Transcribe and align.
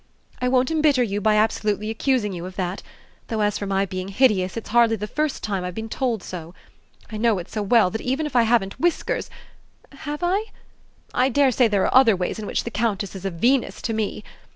"I 0.41 0.47
won't 0.47 0.71
embitter 0.71 1.03
you 1.03 1.21
by 1.21 1.35
absolutely 1.35 1.91
accusing 1.91 2.33
you 2.33 2.43
of 2.47 2.55
that; 2.55 2.81
though, 3.27 3.41
as 3.41 3.59
for 3.59 3.67
my 3.67 3.85
being 3.85 4.07
hideous, 4.07 4.57
it's 4.57 4.69
hardly 4.69 4.95
the 4.95 5.05
first 5.05 5.43
time 5.43 5.63
I've 5.63 5.75
been 5.75 5.89
told 5.89 6.23
so! 6.23 6.55
I 7.11 7.17
know 7.17 7.37
it 7.37 7.51
so 7.51 7.61
well 7.61 7.91
that 7.91 8.01
even 8.01 8.25
if 8.25 8.35
I 8.35 8.41
haven't 8.41 8.79
whiskers 8.79 9.29
have 9.91 10.21
I? 10.23 10.45
I 11.13 11.29
dare 11.29 11.51
say 11.51 11.67
there 11.67 11.85
are 11.85 11.95
other 11.95 12.15
ways 12.15 12.39
in 12.39 12.47
which 12.47 12.63
the 12.63 12.71
Countess 12.71 13.15
is 13.15 13.25
a 13.25 13.29
Venus 13.29 13.79
to 13.83 13.93
me! 13.93 14.23